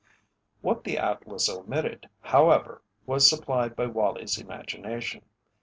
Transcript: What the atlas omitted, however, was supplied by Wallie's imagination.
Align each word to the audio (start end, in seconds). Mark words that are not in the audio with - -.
What 0.61 0.83
the 0.83 0.97
atlas 0.97 1.47
omitted, 1.47 2.09
however, 2.21 2.81
was 3.05 3.29
supplied 3.29 3.75
by 3.75 3.85
Wallie's 3.85 4.39
imagination. 4.39 5.23